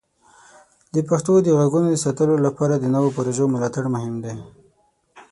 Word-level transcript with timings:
د 0.93 0.97
پښتو 1.09 1.33
د 1.41 1.47
غږونو 1.59 1.87
د 1.91 1.97
ساتلو 2.05 2.35
لپاره 2.45 2.73
د 2.77 2.85
نوو 2.95 3.09
پروژو 3.15 3.45
ملاتړ 3.53 3.83
مهم 3.95 4.15
دی. 4.25 4.35